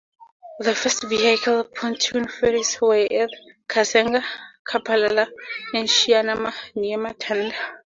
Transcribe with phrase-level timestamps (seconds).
[0.61, 3.29] The first vehicle pontoon ferries were at
[3.69, 4.23] Kasenga,
[4.67, 5.27] Kapalala
[5.75, 7.53] and Shiniama near Matanda.